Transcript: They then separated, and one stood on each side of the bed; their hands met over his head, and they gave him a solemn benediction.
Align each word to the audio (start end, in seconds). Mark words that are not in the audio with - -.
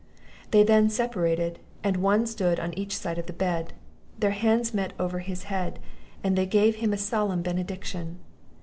They 0.49 0.63
then 0.63 0.89
separated, 0.89 1.59
and 1.83 1.97
one 1.97 2.25
stood 2.25 2.59
on 2.59 2.73
each 2.73 2.97
side 2.97 3.19
of 3.19 3.27
the 3.27 3.33
bed; 3.37 3.73
their 4.17 4.31
hands 4.31 4.73
met 4.73 4.93
over 4.97 5.19
his 5.19 5.43
head, 5.43 5.77
and 6.23 6.35
they 6.35 6.47
gave 6.47 6.77
him 6.77 6.91
a 6.91 6.97
solemn 6.97 7.43
benediction. 7.43 8.17